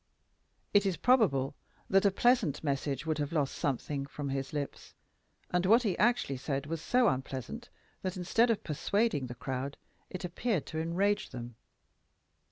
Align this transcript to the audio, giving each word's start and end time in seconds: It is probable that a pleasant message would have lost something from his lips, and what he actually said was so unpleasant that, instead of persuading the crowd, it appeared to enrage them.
It 0.73 0.83
is 0.87 0.97
probable 0.97 1.53
that 1.87 2.07
a 2.07 2.09
pleasant 2.09 2.63
message 2.63 3.05
would 3.05 3.19
have 3.19 3.31
lost 3.31 3.53
something 3.53 4.07
from 4.07 4.29
his 4.29 4.51
lips, 4.51 4.95
and 5.51 5.63
what 5.67 5.83
he 5.83 5.95
actually 5.99 6.37
said 6.37 6.65
was 6.65 6.81
so 6.81 7.07
unpleasant 7.07 7.69
that, 8.01 8.17
instead 8.17 8.49
of 8.49 8.63
persuading 8.63 9.27
the 9.27 9.35
crowd, 9.35 9.77
it 10.09 10.25
appeared 10.25 10.65
to 10.65 10.79
enrage 10.79 11.29
them. 11.29 11.53